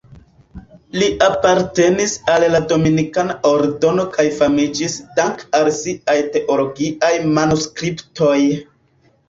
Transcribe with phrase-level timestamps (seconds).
[1.01, 8.37] Li apartenis al la Dominikana Ordeno kaj famiĝis dank'al siaj teologiaj manuskriptoj.